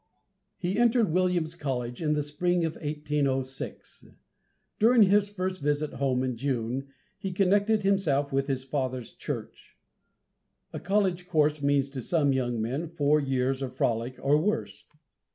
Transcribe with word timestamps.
He 0.57 0.79
entered 0.79 1.11
Williams 1.11 1.53
College 1.53 2.01
in 2.01 2.13
the 2.13 2.23
spring 2.23 2.65
of 2.65 2.73
1806. 2.73 4.05
During 4.79 5.03
his 5.03 5.29
first 5.29 5.61
visit 5.61 5.93
home 5.93 6.23
in 6.23 6.37
June, 6.37 6.87
he 7.19 7.31
connected 7.31 7.83
himself 7.83 8.31
with 8.33 8.47
his 8.47 8.63
father's 8.63 9.13
church. 9.13 9.77
A 10.73 10.79
college 10.79 11.27
course 11.27 11.61
means 11.61 11.87
to 11.91 12.01
some 12.01 12.33
young 12.33 12.59
men 12.59 12.87
four 12.87 13.19
years 13.19 13.61
of 13.61 13.75
frolic, 13.75 14.15
or 14.25 14.39
worse. 14.39 14.85